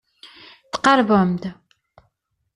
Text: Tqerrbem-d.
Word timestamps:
Tqerrbem-d. 0.71 1.43